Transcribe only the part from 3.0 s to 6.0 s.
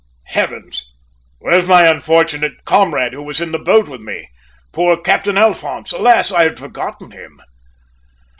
who was in the boat with me poor Captain Alphonse?